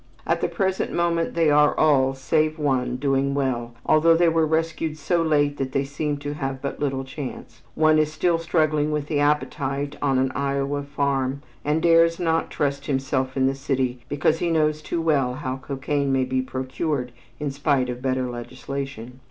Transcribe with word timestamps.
At 0.25 0.41
the 0.41 0.47
present 0.47 0.91
moment 0.91 1.35
they 1.35 1.51
are 1.51 1.77
all, 1.79 2.15
save 2.15 2.57
one, 2.57 2.95
doing 2.95 3.35
well, 3.35 3.75
although 3.85 4.15
they 4.17 4.29
were 4.29 4.47
rescued 4.47 4.97
so 4.97 5.21
late 5.21 5.57
that 5.57 5.73
they 5.73 5.83
seemed 5.85 6.21
to 6.21 6.33
have 6.33 6.59
but 6.59 6.79
little 6.79 7.03
chance. 7.03 7.61
One 7.75 7.99
is 7.99 8.11
still 8.11 8.39
struggling 8.39 8.89
with 8.91 9.05
the 9.05 9.19
appetite 9.19 9.97
on 10.01 10.17
an 10.17 10.31
Iowa 10.33 10.81
farm 10.81 11.43
and 11.63 11.83
dares 11.83 12.19
not 12.19 12.49
trust 12.49 12.87
himself 12.87 13.37
in 13.37 13.45
the 13.45 13.53
city 13.53 13.99
because 14.09 14.39
he 14.39 14.49
knows 14.49 14.81
too 14.81 15.03
well 15.03 15.35
how 15.35 15.57
cocaine 15.57 16.11
may 16.11 16.23
be 16.25 16.41
procured 16.41 17.11
in 17.39 17.51
spite 17.51 17.87
of 17.87 18.01
better 18.01 18.27
legislation. 18.27 19.19